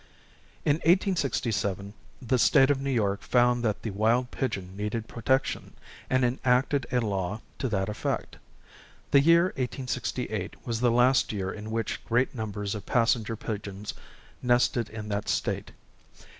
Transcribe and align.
In 0.65 0.77
1867, 0.77 1.93
the 2.19 2.39
State 2.39 2.71
of 2.71 2.81
New 2.81 2.89
York 2.89 3.21
found 3.21 3.63
that 3.63 3.83
the 3.83 3.91
wild 3.91 4.31
pigeon 4.31 4.75
needed 4.75 5.07
protection, 5.07 5.73
and 6.09 6.25
enacted 6.25 6.87
a 6.91 7.01
law 7.01 7.41
to 7.59 7.69
that 7.69 7.87
effect. 7.87 8.37
The 9.11 9.19
year 9.21 9.43
1868 9.57 10.65
was 10.65 10.79
the 10.79 10.89
last 10.89 11.31
year 11.31 11.51
in 11.51 11.69
which 11.69 12.03
great 12.05 12.33
numbers 12.33 12.73
of 12.73 12.87
passenger 12.87 13.35
pigeons 13.35 13.93
nested 14.41 14.89
in 14.89 15.07
that 15.09 15.29
State. 15.29 15.69